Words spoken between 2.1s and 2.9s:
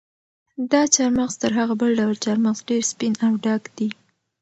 چهارمغز ډېر